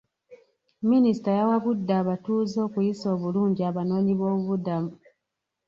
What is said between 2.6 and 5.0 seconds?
okuyisa obulungi abanoonyiboobubudamu.